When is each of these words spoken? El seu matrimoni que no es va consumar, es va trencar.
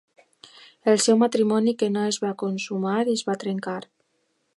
El 0.93 1.01
seu 1.07 1.19
matrimoni 1.23 1.73
que 1.81 1.89
no 1.97 2.05
es 2.13 2.19
va 2.23 2.31
consumar, 2.45 2.99
es 3.15 3.23
va 3.29 3.37
trencar. 3.45 3.81